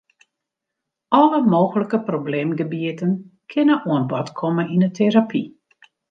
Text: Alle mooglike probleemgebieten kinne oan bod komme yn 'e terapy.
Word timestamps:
Alle 1.17 1.41
mooglike 1.49 1.99
probleemgebieten 2.07 3.19
kinne 3.53 3.75
oan 3.91 4.05
bod 4.11 4.27
komme 4.39 4.63
yn 4.73 4.83
'e 4.85 4.89
terapy. 4.97 5.43